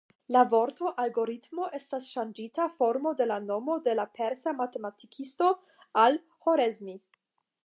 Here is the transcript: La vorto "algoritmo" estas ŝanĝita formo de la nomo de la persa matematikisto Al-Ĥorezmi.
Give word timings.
La 0.35 0.41
vorto 0.51 0.91
"algoritmo" 1.03 1.67
estas 1.79 2.07
ŝanĝita 2.15 2.67
formo 2.79 3.13
de 3.21 3.29
la 3.33 3.39
nomo 3.45 3.77
de 3.89 3.95
la 4.03 4.09
persa 4.21 4.57
matematikisto 4.65 5.55
Al-Ĥorezmi. 6.07 7.01